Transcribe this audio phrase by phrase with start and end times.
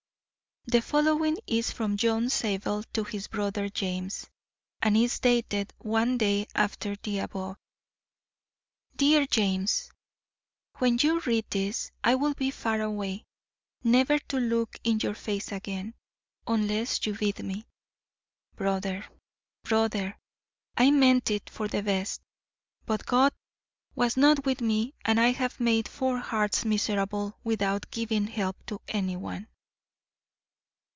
[0.67, 4.27] The following is from John Zabel to his brother James,
[4.79, 7.57] and is dated one day after the above:
[8.95, 9.89] DEAR JAMES:
[10.77, 13.25] When you read this I will be far away,
[13.83, 15.95] never to look in your face again,
[16.45, 17.65] unless you bid me.
[18.55, 19.03] Brother,
[19.63, 20.15] brother,
[20.77, 22.21] I meant it for the best,
[22.85, 23.33] but God
[23.95, 28.79] was not with me and I have made four hearts miserable without giving help to
[28.87, 29.47] anyone.